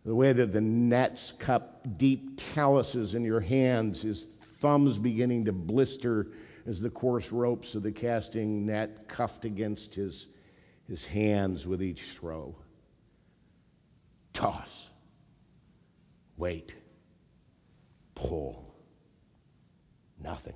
The 0.04 0.16
way 0.16 0.34
that 0.34 0.52
the 0.52 0.62
nets 0.62 1.32
cut 1.32 2.00
deep 2.00 2.42
calluses 2.56 3.14
in 3.14 3.24
your 3.24 3.40
hands, 3.40 4.02
his 4.02 4.30
thumbs 4.60 4.98
beginning 4.98 5.46
to 5.46 5.52
blister 5.52 6.28
as 6.66 6.80
the 6.80 6.90
coarse 6.90 7.32
ropes 7.32 7.76
of 7.76 7.84
the 7.84 7.92
casting 7.92 8.66
net 8.66 9.08
cuffed 9.08 9.46
against 9.46 9.96
his, 9.96 10.28
his 10.88 11.04
hands 11.06 11.68
with 11.68 11.82
each 11.82 12.04
throw. 12.20 12.56
Toss. 14.32 14.90
Wait. 16.38 16.76
Pull. 18.16 18.74
Nothing. 20.22 20.56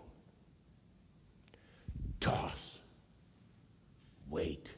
Toss. 2.20 2.80
Wait. 4.30 4.74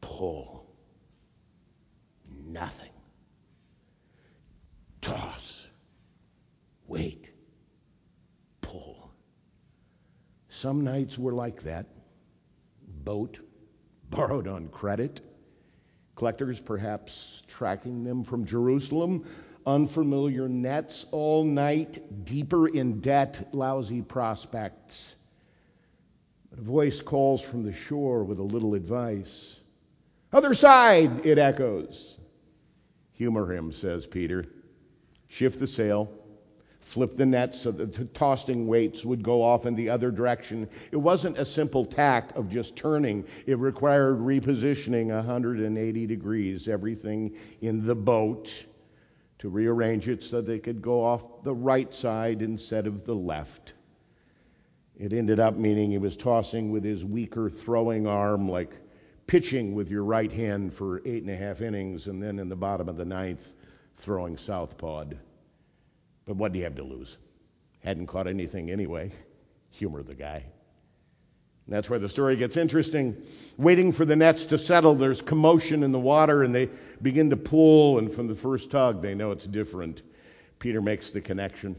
Pull. 0.00 0.66
Nothing. 2.30 2.92
Toss. 5.00 5.66
Wait. 6.86 7.30
Pull. 8.60 9.10
Some 10.54 10.84
nights 10.84 11.18
were 11.18 11.32
like 11.32 11.62
that. 11.62 11.86
Boat, 13.04 13.38
borrowed 14.10 14.48
on 14.48 14.68
credit 14.68 15.20
Collectors 16.16 16.60
perhaps 16.60 17.42
tracking 17.48 18.04
them 18.04 18.22
from 18.22 18.44
Jerusalem. 18.44 19.24
Unfamiliar 19.66 20.48
nets 20.48 21.06
all 21.10 21.42
night, 21.42 22.24
deeper 22.24 22.68
in 22.68 23.00
debt, 23.00 23.48
lousy 23.52 24.02
prospects. 24.02 25.16
A 26.56 26.60
voice 26.60 27.00
calls 27.00 27.42
from 27.42 27.64
the 27.64 27.72
shore 27.72 28.22
with 28.22 28.38
a 28.38 28.42
little 28.42 28.74
advice. 28.74 29.58
Other 30.32 30.54
side, 30.54 31.26
it 31.26 31.38
echoes. 31.38 32.16
Humor 33.14 33.52
him, 33.52 33.72
says 33.72 34.06
Peter. 34.06 34.44
Shift 35.28 35.58
the 35.58 35.66
sail 35.66 36.12
flip 36.84 37.16
the 37.16 37.26
nets 37.26 37.60
so 37.60 37.70
that 37.72 37.94
the 37.94 38.04
tossing 38.06 38.66
weights 38.66 39.04
would 39.04 39.22
go 39.22 39.42
off 39.42 39.66
in 39.66 39.74
the 39.74 39.88
other 39.88 40.10
direction. 40.10 40.68
It 40.92 40.96
wasn't 40.96 41.38
a 41.38 41.44
simple 41.44 41.84
tack 41.84 42.36
of 42.36 42.50
just 42.50 42.76
turning, 42.76 43.24
it 43.46 43.58
required 43.58 44.18
repositioning 44.18 45.06
180 45.06 46.06
degrees, 46.06 46.68
everything 46.68 47.36
in 47.62 47.86
the 47.86 47.94
boat 47.94 48.52
to 49.38 49.48
rearrange 49.48 50.08
it 50.08 50.22
so 50.22 50.40
they 50.40 50.58
could 50.58 50.80
go 50.80 51.02
off 51.04 51.42
the 51.42 51.54
right 51.54 51.92
side 51.92 52.42
instead 52.42 52.86
of 52.86 53.04
the 53.04 53.14
left. 53.14 53.72
It 54.98 55.12
ended 55.12 55.40
up 55.40 55.56
meaning 55.56 55.90
he 55.90 55.98
was 55.98 56.16
tossing 56.16 56.70
with 56.70 56.84
his 56.84 57.04
weaker 57.04 57.50
throwing 57.50 58.06
arm, 58.06 58.48
like 58.48 58.72
pitching 59.26 59.74
with 59.74 59.90
your 59.90 60.04
right 60.04 60.30
hand 60.30 60.72
for 60.72 61.02
eight 61.04 61.22
and 61.22 61.30
a 61.30 61.36
half 61.36 61.60
innings, 61.60 62.06
and 62.06 62.22
then 62.22 62.38
in 62.38 62.48
the 62.48 62.56
bottom 62.56 62.88
of 62.88 62.96
the 62.96 63.04
ninth, 63.04 63.54
throwing 63.96 64.36
southpawed. 64.36 65.18
But 66.26 66.36
what 66.36 66.52
do 66.52 66.58
you 66.58 66.64
have 66.64 66.76
to 66.76 66.82
lose? 66.82 67.16
Hadn't 67.82 68.06
caught 68.06 68.26
anything 68.26 68.70
anyway. 68.70 69.12
Humor 69.70 70.02
the 70.02 70.14
guy. 70.14 70.44
And 71.66 71.74
that's 71.74 71.88
where 71.88 71.98
the 71.98 72.08
story 72.08 72.36
gets 72.36 72.56
interesting. 72.56 73.16
Waiting 73.56 73.92
for 73.92 74.04
the 74.04 74.16
nets 74.16 74.44
to 74.46 74.58
settle, 74.58 74.94
there's 74.94 75.20
commotion 75.20 75.82
in 75.82 75.92
the 75.92 75.98
water, 75.98 76.42
and 76.42 76.54
they 76.54 76.68
begin 77.00 77.30
to 77.30 77.36
pull, 77.36 77.98
and 77.98 78.12
from 78.12 78.26
the 78.26 78.34
first 78.34 78.70
tug, 78.70 79.00
they 79.00 79.14
know 79.14 79.30
it's 79.30 79.46
different. 79.46 80.02
Peter 80.58 80.80
makes 80.80 81.10
the 81.10 81.20
connection. 81.20 81.76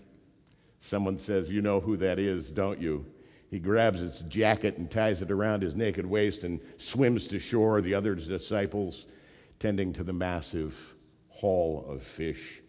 Someone 0.79 1.19
says, 1.19 1.49
You 1.49 1.61
know 1.61 1.79
who 1.79 1.97
that 1.97 2.19
is, 2.19 2.49
don't 2.51 2.79
you? 2.79 3.05
He 3.49 3.59
grabs 3.59 3.99
his 3.99 4.21
jacket 4.21 4.77
and 4.77 4.89
ties 4.89 5.21
it 5.21 5.31
around 5.31 5.61
his 5.61 5.75
naked 5.75 6.05
waist 6.05 6.43
and 6.43 6.59
swims 6.77 7.27
to 7.27 7.39
shore, 7.39 7.81
the 7.81 7.93
other 7.93 8.15
disciples 8.15 9.05
tending 9.59 9.93
to 9.93 10.03
the 10.03 10.13
massive 10.13 10.75
haul 11.29 11.85
of 11.87 12.03
fish 12.03 12.61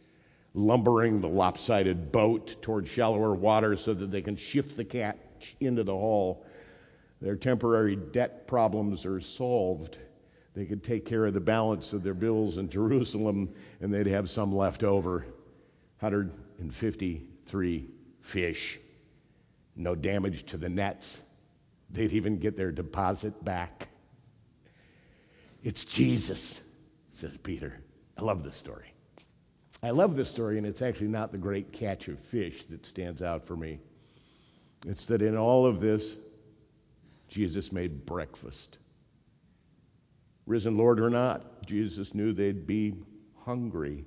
lumbering 0.57 1.21
the 1.21 1.29
lopsided 1.29 2.11
boat 2.11 2.57
toward 2.63 2.89
shallower 2.89 3.35
water 3.35 3.77
so 3.77 3.93
that 3.93 4.11
they 4.11 4.23
can 4.23 4.37
shift 4.37 4.75
the 4.77 4.85
catch 4.85 5.55
into 5.61 5.85
the 5.85 5.93
hull. 5.93 6.45
Their 7.21 7.37
temporary 7.37 7.95
debt 7.95 8.49
problems 8.49 9.05
are 9.05 9.21
solved. 9.21 9.99
They 10.55 10.65
could 10.65 10.83
take 10.83 11.05
care 11.05 11.27
of 11.27 11.35
the 11.35 11.41
balance 11.41 11.93
of 11.93 12.03
their 12.03 12.15
bills 12.15 12.57
in 12.57 12.71
Jerusalem 12.71 13.53
and 13.81 13.93
they'd 13.93 14.07
have 14.07 14.31
some 14.31 14.55
left 14.55 14.83
over. 14.83 15.27
153 16.01 17.89
fish. 18.23 18.81
No 19.77 19.95
damage 19.95 20.47
to 20.47 20.57
the 20.57 20.71
nets. 20.71 21.21
They'd 21.91 22.13
even 22.13 22.39
get 22.39 22.57
their 22.57 22.73
deposit 22.73 23.45
back. 23.45 23.89
It's 25.63 25.85
Jesus, 25.85 26.63
says 27.13 27.37
Peter. 27.43 27.79
I 28.17 28.23
love 28.23 28.43
this 28.43 28.57
story. 28.57 28.96
I 29.83 29.91
love 29.91 30.17
this 30.17 30.31
story, 30.31 30.59
and 30.59 30.67
it's 30.67 30.83
actually 30.83 31.09
not 31.09 31.33
the 31.33 31.39
great 31.39 31.73
catch 31.73 32.09
of 32.09 32.19
fish 32.19 32.65
that 32.71 32.87
stands 32.87 33.23
out 33.23 33.47
for 33.47 33.57
me. 33.57 33.79
It's 34.87 35.07
that 35.07 35.23
in 35.23 35.37
all 35.37 35.67
of 35.67 35.81
this, 35.81 36.17
Jesus 37.29 37.73
made 37.73 38.07
breakfast. 38.07 38.79
Risen 40.47 40.77
Lord 40.77 41.01
or 41.01 41.11
not, 41.11 41.67
Jesus 41.67 42.15
knew 42.15 42.33
they'd 42.33 42.67
be 42.67 42.95
hungry. 43.45 44.05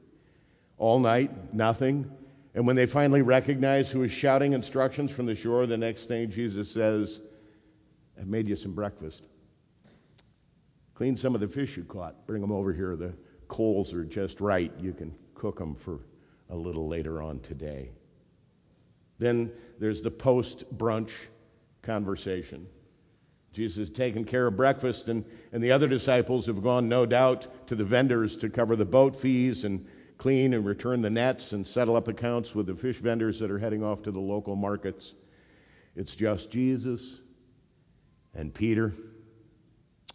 All 0.77 0.99
night, 0.99 1.53
nothing. 1.53 2.09
And 2.55 2.65
when 2.65 2.75
they 2.75 2.85
finally 2.85 3.21
recognize 3.21 3.89
who 3.89 4.03
is 4.03 4.11
shouting 4.11 4.53
instructions 4.53 5.11
from 5.11 5.25
the 5.25 5.35
shore, 5.35 5.65
the 5.65 5.77
next 5.77 6.07
thing 6.07 6.31
Jesus 6.31 6.71
says, 6.71 7.19
I've 8.19 8.27
made 8.27 8.47
you 8.47 8.55
some 8.55 8.73
breakfast. 8.73 9.23
Clean 10.95 11.15
some 11.15 11.35
of 11.35 11.41
the 11.41 11.47
fish 11.47 11.77
you 11.77 11.83
caught. 11.83 12.25
Bring 12.25 12.41
them 12.41 12.51
over 12.51 12.73
here. 12.73 12.95
The 12.95 13.13
coals 13.47 13.93
are 13.93 14.03
just 14.03 14.41
right. 14.41 14.71
You 14.79 14.93
can 14.93 15.13
cook 15.39 15.58
them 15.58 15.75
for 15.75 16.00
a 16.50 16.55
little 16.55 16.88
later 16.88 17.22
on 17.22 17.39
today. 17.39 17.89
Then 19.17 19.51
there's 19.79 20.01
the 20.01 20.12
post 20.12 20.65
brunch 20.77 21.12
conversation. 21.81 22.67
Jesus 23.53 23.77
has 23.77 23.89
taken 23.89 24.25
care 24.25 24.48
of 24.48 24.55
breakfast, 24.55 25.08
and, 25.08 25.25
and 25.51 25.63
the 25.63 25.72
other 25.72 25.88
disciples 25.88 26.46
have 26.46 26.62
gone, 26.62 26.88
no 26.88 27.05
doubt, 27.05 27.48
to 27.67 27.75
the 27.75 27.84
vendors 27.84 28.38
to 28.38 28.50
cover 28.50 28.75
the 28.75 28.86
boat 28.86 29.15
fees 29.15 29.63
and 29.63 29.88
clean 30.17 30.53
and 30.53 30.65
return 30.65 31.01
the 31.01 31.10
nets 31.10 31.53
and 31.53 31.65
settle 31.65 31.96
up 31.96 32.08
accounts 32.08 32.53
with 32.53 32.67
the 32.67 32.75
fish 32.75 32.98
vendors 32.98 33.39
that 33.39 33.50
are 33.50 33.58
heading 33.58 33.84
off 33.84 34.03
to 34.03 34.12
the 34.12 34.19
local 34.19 34.55
markets. 34.55 35.13
It's 35.96 36.15
just 36.15 36.51
Jesus 36.51 37.19
and 38.36 38.53
Peter 38.53 38.93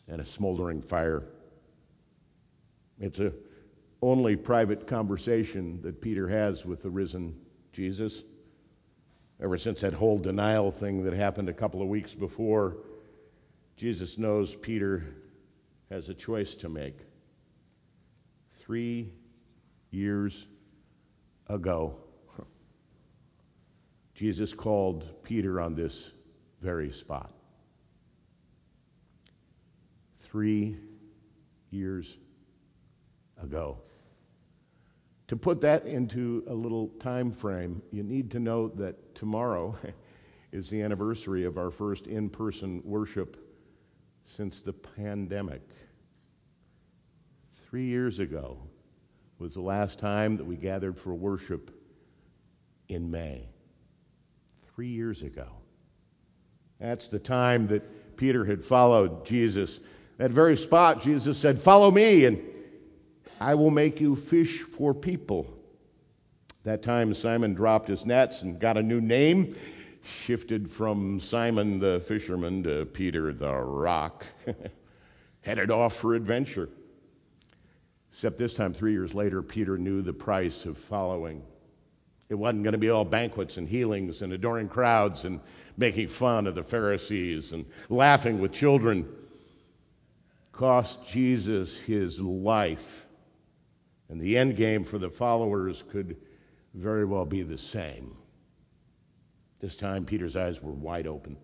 and 0.06 0.20
a 0.20 0.26
smoldering 0.26 0.82
fire. 0.82 1.24
It's 3.00 3.18
a 3.18 3.32
only 4.10 4.36
private 4.36 4.86
conversation 4.86 5.80
that 5.82 6.00
Peter 6.00 6.28
has 6.28 6.64
with 6.64 6.82
the 6.82 6.90
risen 6.90 7.34
Jesus. 7.72 8.22
Ever 9.42 9.56
since 9.56 9.80
that 9.80 9.92
whole 9.92 10.18
denial 10.18 10.70
thing 10.70 11.04
that 11.04 11.14
happened 11.14 11.48
a 11.48 11.54
couple 11.54 11.80
of 11.80 11.88
weeks 11.88 12.14
before, 12.14 12.76
Jesus 13.76 14.18
knows 14.18 14.54
Peter 14.56 15.02
has 15.90 16.08
a 16.08 16.14
choice 16.14 16.54
to 16.56 16.68
make. 16.68 16.98
Three 18.60 19.12
years 19.90 20.46
ago, 21.48 21.96
Jesus 24.14 24.52
called 24.52 25.22
Peter 25.22 25.60
on 25.60 25.74
this 25.74 26.10
very 26.60 26.92
spot. 26.92 27.32
Three 30.18 30.76
years 31.70 32.16
ago. 33.42 33.78
To 35.28 35.36
put 35.36 35.60
that 35.62 35.86
into 35.86 36.44
a 36.48 36.54
little 36.54 36.88
time 37.00 37.32
frame, 37.32 37.82
you 37.90 38.02
need 38.02 38.30
to 38.32 38.40
know 38.40 38.68
that 38.68 39.14
tomorrow 39.14 39.76
is 40.52 40.68
the 40.68 40.82
anniversary 40.82 41.44
of 41.44 41.56
our 41.56 41.70
first 41.70 42.06
in 42.06 42.28
person 42.28 42.82
worship 42.84 43.36
since 44.26 44.60
the 44.60 44.72
pandemic. 44.72 45.62
Three 47.68 47.86
years 47.86 48.18
ago 48.18 48.58
was 49.38 49.54
the 49.54 49.60
last 49.60 49.98
time 49.98 50.36
that 50.36 50.44
we 50.44 50.56
gathered 50.56 50.98
for 50.98 51.14
worship 51.14 51.70
in 52.88 53.10
May. 53.10 53.48
Three 54.74 54.88
years 54.88 55.22
ago. 55.22 55.48
That's 56.78 57.08
the 57.08 57.18
time 57.18 57.66
that 57.68 58.16
Peter 58.16 58.44
had 58.44 58.64
followed 58.64 59.24
Jesus. 59.24 59.80
That 60.18 60.30
very 60.30 60.56
spot, 60.56 61.02
Jesus 61.02 61.38
said, 61.38 61.60
Follow 61.60 61.90
me, 61.90 62.26
and 62.26 62.42
I 63.40 63.54
will 63.54 63.70
make 63.70 64.00
you 64.00 64.16
fish 64.16 64.62
for 64.62 64.94
people. 64.94 65.46
That 66.64 66.82
time, 66.82 67.12
Simon 67.14 67.54
dropped 67.54 67.88
his 67.88 68.06
nets 68.06 68.42
and 68.42 68.58
got 68.58 68.76
a 68.76 68.82
new 68.82 69.00
name, 69.00 69.56
shifted 70.02 70.70
from 70.70 71.20
Simon 71.20 71.78
the 71.78 72.02
fisherman 72.06 72.62
to 72.62 72.86
Peter 72.86 73.32
the 73.32 73.52
rock, 73.52 74.24
headed 75.42 75.70
off 75.70 75.96
for 75.96 76.14
adventure. 76.14 76.68
Except 78.12 78.38
this 78.38 78.54
time, 78.54 78.72
three 78.72 78.92
years 78.92 79.12
later, 79.14 79.42
Peter 79.42 79.76
knew 79.76 80.00
the 80.00 80.12
price 80.12 80.64
of 80.64 80.78
following. 80.78 81.42
It 82.28 82.36
wasn't 82.36 82.62
going 82.62 82.72
to 82.72 82.78
be 82.78 82.90
all 82.90 83.04
banquets 83.04 83.56
and 83.56 83.68
healings 83.68 84.22
and 84.22 84.32
adoring 84.32 84.68
crowds 84.68 85.24
and 85.24 85.40
making 85.76 86.08
fun 86.08 86.46
of 86.46 86.54
the 86.54 86.62
Pharisees 86.62 87.52
and 87.52 87.66
laughing 87.90 88.40
with 88.40 88.52
children. 88.52 89.06
Cost 90.52 91.06
Jesus 91.08 91.76
his 91.76 92.20
life 92.20 93.03
and 94.14 94.22
the 94.22 94.38
end 94.38 94.54
game 94.54 94.84
for 94.84 94.96
the 94.96 95.10
followers 95.10 95.82
could 95.90 96.16
very 96.72 97.04
well 97.04 97.24
be 97.24 97.42
the 97.42 97.58
same. 97.58 98.16
This 99.58 99.74
time, 99.74 100.04
Peter's 100.04 100.36
eyes 100.36 100.62
were 100.62 100.70
wide 100.70 101.08
open. 101.08 101.36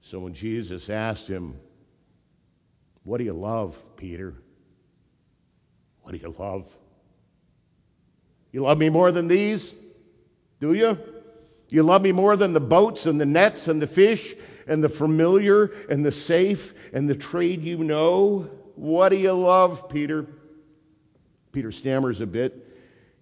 So 0.00 0.18
when 0.18 0.34
Jesus 0.34 0.90
asked 0.90 1.28
him, 1.28 1.56
What 3.04 3.18
do 3.18 3.24
you 3.24 3.32
love, 3.32 3.78
Peter? 3.96 4.34
What 6.02 6.10
do 6.10 6.18
you 6.18 6.34
love? 6.36 6.68
You 8.50 8.62
love 8.62 8.78
me 8.78 8.88
more 8.88 9.12
than 9.12 9.28
these? 9.28 9.72
Do 10.58 10.74
you? 10.74 10.98
You 11.68 11.84
love 11.84 12.02
me 12.02 12.10
more 12.10 12.34
than 12.34 12.52
the 12.52 12.58
boats 12.58 13.06
and 13.06 13.20
the 13.20 13.26
nets 13.26 13.68
and 13.68 13.80
the 13.80 13.86
fish 13.86 14.34
and 14.66 14.82
the 14.82 14.88
familiar 14.88 15.70
and 15.88 16.04
the 16.04 16.10
safe 16.10 16.74
and 16.92 17.08
the 17.08 17.14
trade 17.14 17.62
you 17.62 17.78
know? 17.78 18.50
What 18.74 19.10
do 19.10 19.16
you 19.16 19.32
love, 19.32 19.88
Peter? 19.88 20.26
Peter 21.54 21.72
stammers 21.72 22.20
a 22.20 22.26
bit. 22.26 22.68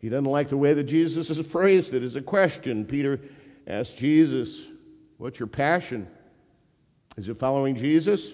He 0.01 0.09
doesn't 0.09 0.25
like 0.25 0.49
the 0.49 0.57
way 0.57 0.75
that 0.75 0.85
Jesus 0.85 1.29
has 1.29 1.39
phrased 1.47 1.95
it 1.95 2.03
as 2.03 2.17
a 2.17 2.23
question. 2.23 2.87
Peter 2.87 3.21
asks 3.67 3.95
Jesus, 3.95 4.61
What's 5.19 5.39
your 5.39 5.47
passion? 5.47 6.09
Is 7.17 7.29
it 7.29 7.39
following 7.39 7.77
Jesus? 7.77 8.33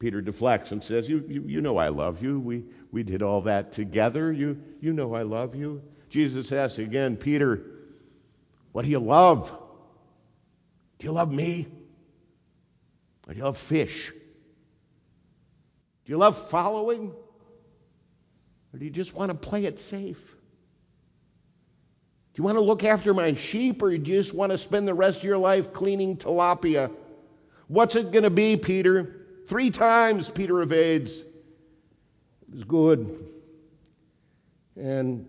Peter 0.00 0.20
deflects 0.20 0.72
and 0.72 0.82
says, 0.82 1.08
You, 1.08 1.24
you, 1.28 1.42
you 1.42 1.60
know 1.60 1.76
I 1.76 1.90
love 1.90 2.22
you. 2.22 2.40
We, 2.40 2.64
we 2.90 3.04
did 3.04 3.22
all 3.22 3.42
that 3.42 3.72
together. 3.72 4.32
You, 4.32 4.60
you 4.80 4.92
know 4.92 5.14
I 5.14 5.22
love 5.22 5.54
you. 5.54 5.82
Jesus 6.08 6.50
asks 6.50 6.78
again, 6.78 7.16
Peter, 7.16 7.62
what 8.72 8.84
do 8.84 8.90
you 8.90 8.98
love? 8.98 9.50
Do 10.98 11.06
you 11.06 11.12
love 11.12 11.30
me? 11.30 11.68
Or 13.28 13.34
do 13.34 13.38
you 13.38 13.44
love 13.44 13.58
fish? 13.58 14.10
Do 16.04 16.12
you 16.12 16.18
love 16.18 16.50
following? 16.50 17.12
Or 18.72 18.78
do 18.78 18.84
you 18.84 18.90
just 18.90 19.14
want 19.14 19.30
to 19.30 19.36
play 19.36 19.66
it 19.66 19.78
safe? 19.78 20.20
Do 22.34 22.40
you 22.40 22.44
want 22.44 22.56
to 22.56 22.62
look 22.62 22.82
after 22.84 23.12
my 23.12 23.34
sheep, 23.34 23.82
or 23.82 23.90
do 23.90 23.96
you 23.96 24.02
just 24.02 24.34
want 24.34 24.52
to 24.52 24.58
spend 24.58 24.88
the 24.88 24.94
rest 24.94 25.18
of 25.18 25.24
your 25.24 25.36
life 25.36 25.72
cleaning 25.72 26.16
tilapia? 26.16 26.90
What's 27.68 27.94
it 27.94 28.10
going 28.10 28.24
to 28.24 28.30
be, 28.30 28.56
Peter? 28.56 29.26
Three 29.48 29.70
times 29.70 30.30
Peter 30.30 30.62
evades. 30.62 31.18
It 31.18 32.54
was 32.54 32.64
good. 32.64 33.28
And 34.76 35.28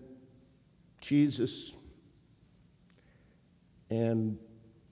Jesus. 1.01 1.73
And 3.89 4.38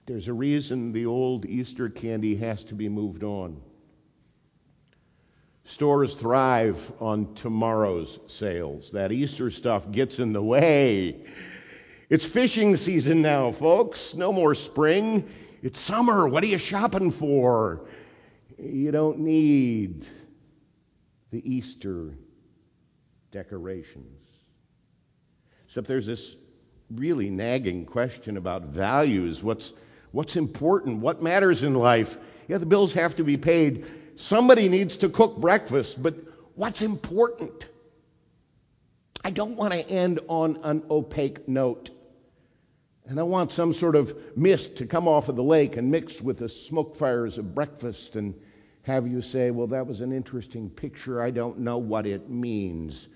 there's 0.04 0.28
a 0.28 0.34
reason 0.34 0.92
the 0.92 1.06
old 1.06 1.46
Easter 1.46 1.88
candy 1.88 2.36
has 2.36 2.64
to 2.64 2.74
be 2.74 2.90
moved 2.90 3.22
on. 3.22 3.62
Stores 5.72 6.14
thrive 6.14 6.92
on 7.00 7.32
tomorrow's 7.32 8.18
sales. 8.26 8.90
That 8.90 9.10
Easter 9.10 9.50
stuff 9.50 9.90
gets 9.90 10.18
in 10.18 10.34
the 10.34 10.42
way. 10.42 11.24
It's 12.10 12.26
fishing 12.26 12.76
season 12.76 13.22
now, 13.22 13.52
folks. 13.52 14.12
No 14.14 14.34
more 14.34 14.54
spring. 14.54 15.26
It's 15.62 15.80
summer. 15.80 16.28
What 16.28 16.44
are 16.44 16.48
you 16.48 16.58
shopping 16.58 17.10
for? 17.10 17.86
You 18.58 18.90
don't 18.90 19.20
need 19.20 20.06
the 21.30 21.42
Easter 21.50 22.10
decorations. 23.30 24.26
Except 25.64 25.88
there's 25.88 26.06
this 26.06 26.36
really 26.90 27.30
nagging 27.30 27.86
question 27.86 28.36
about 28.36 28.64
values. 28.64 29.42
What's, 29.42 29.72
what's 30.10 30.36
important? 30.36 31.00
What 31.00 31.22
matters 31.22 31.62
in 31.62 31.74
life? 31.74 32.18
Yeah, 32.46 32.58
the 32.58 32.66
bills 32.66 32.92
have 32.92 33.16
to 33.16 33.24
be 33.24 33.38
paid. 33.38 33.86
Somebody 34.16 34.68
needs 34.68 34.96
to 34.98 35.08
cook 35.08 35.38
breakfast, 35.38 36.02
but 36.02 36.14
what's 36.54 36.82
important? 36.82 37.66
I 39.24 39.30
don't 39.30 39.56
want 39.56 39.72
to 39.72 39.88
end 39.88 40.20
on 40.28 40.58
an 40.62 40.84
opaque 40.90 41.48
note. 41.48 41.90
And 43.06 43.18
I 43.18 43.22
want 43.24 43.52
some 43.52 43.74
sort 43.74 43.96
of 43.96 44.16
mist 44.36 44.76
to 44.78 44.86
come 44.86 45.08
off 45.08 45.28
of 45.28 45.36
the 45.36 45.42
lake 45.42 45.76
and 45.76 45.90
mix 45.90 46.20
with 46.20 46.38
the 46.38 46.48
smoke 46.48 46.96
fires 46.96 47.38
of 47.38 47.54
breakfast 47.54 48.16
and 48.16 48.34
have 48.82 49.06
you 49.06 49.22
say, 49.22 49.50
well, 49.50 49.68
that 49.68 49.86
was 49.86 50.00
an 50.00 50.12
interesting 50.12 50.68
picture. 50.68 51.22
I 51.22 51.30
don't 51.30 51.60
know 51.60 51.78
what 51.78 52.06
it 52.06 52.28
means. 52.28 53.08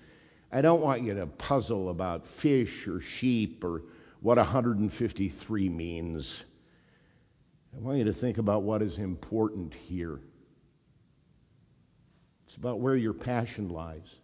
I 0.51 0.61
don't 0.61 0.81
want 0.81 1.01
you 1.01 1.13
to 1.15 1.27
puzzle 1.27 1.89
about 1.89 2.25
fish 2.25 2.87
or 2.87 3.01
sheep 3.01 3.63
or 3.65 3.83
what 4.21 4.37
153 4.37 5.69
means. 5.69 6.43
I 7.75 7.79
want 7.79 7.97
you 7.97 8.05
to 8.05 8.13
think 8.13 8.37
about 8.37 8.63
what 8.63 8.81
is 8.81 8.97
important 8.97 9.73
here. 9.73 10.19
It's 12.47 12.55
about 12.55 12.79
where 12.79 12.95
your 12.95 13.13
passion 13.13 13.69
lies. 13.69 14.15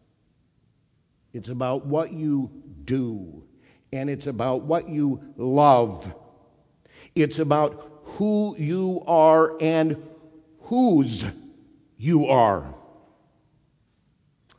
It's 1.34 1.50
about 1.50 1.86
what 1.86 2.14
you 2.14 2.50
do. 2.86 3.44
And 3.92 4.10
it's 4.10 4.28
about 4.28 4.64
what 4.64 4.88
you 4.88 5.22
love. 5.36 6.12
It's 7.16 7.40
about 7.40 8.02
who 8.04 8.56
you 8.58 9.04
are 9.06 9.62
and 9.62 10.02
whose 10.62 11.26
you 11.98 12.28
are. 12.28 12.74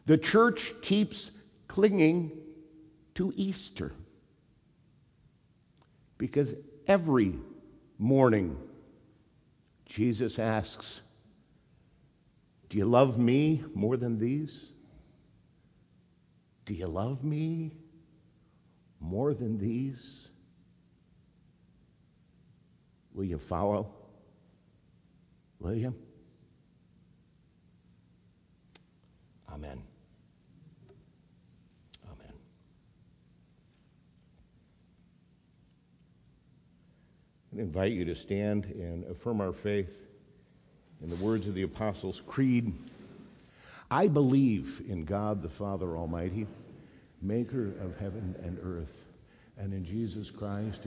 The 0.07 0.19
church 0.19 0.73
keeps 0.83 1.31
clinging 1.67 2.33
to 3.15 3.33
Easter 3.35 3.93
because 6.19 6.55
every 6.87 7.35
morning 7.99 8.59
Jesus 9.87 10.39
asks, 10.39 11.01
Do 12.69 12.79
you 12.79 12.85
love 12.85 13.19
me 13.19 13.63
more 13.75 13.97
than 13.97 14.19
these? 14.19 14.71
Do 16.65 16.75
you 16.75 16.87
love 16.87 17.23
me 17.23 17.73
more 19.01 19.35
than 19.35 19.59
these? 19.59 20.29
Will 23.13 23.25
you 23.25 23.39
follow? 23.39 23.93
Will 25.61 25.75
you? 25.75 25.95
Amen. 29.53 29.81
Amen. 32.07 32.33
I 37.57 37.61
invite 37.61 37.93
you 37.93 38.05
to 38.07 38.17
stand 38.17 38.65
and 38.65 39.05
affirm 39.05 39.41
our 39.41 39.53
faith 39.53 40.04
In 41.05 41.11
the 41.11 41.17
words 41.17 41.47
of 41.47 41.55
the 41.55 41.65
Apostles' 41.65 42.23
Creed, 42.27 42.73
I 43.91 44.09
believe 44.09 44.81
in 44.89 45.05
God 45.05 45.43
the 45.43 45.51
Father 45.51 45.99
Almighty, 45.99 46.47
maker 47.21 47.75
of 47.83 47.95
heaven 47.99 48.35
and 48.43 48.59
earth, 48.63 49.05
and 49.59 49.75
in 49.75 49.85
Jesus 49.85 50.31
Christ, 50.31 50.87